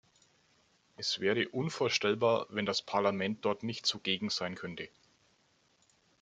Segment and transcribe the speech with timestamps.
[0.97, 4.89] Es wäre unvorstellbar, wenn das Parlament dort nicht zugegen sein könnte.